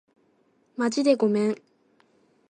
[0.77, 1.61] まじでごめん